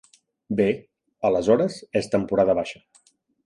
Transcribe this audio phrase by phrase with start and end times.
[0.59, 0.65] Bé,
[1.31, 2.83] aleshores és temporada baixa.